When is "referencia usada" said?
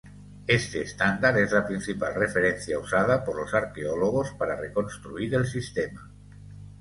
2.15-3.23